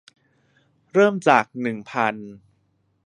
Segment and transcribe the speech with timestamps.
[0.91, 2.15] เริ่มจาก หนึ่งพัน